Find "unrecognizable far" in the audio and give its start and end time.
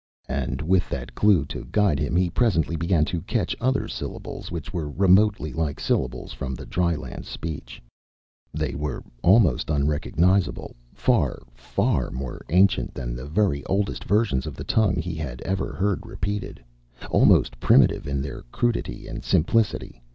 9.69-11.43